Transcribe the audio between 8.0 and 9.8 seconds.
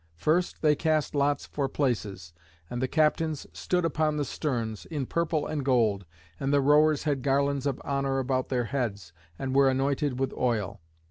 about their heads and were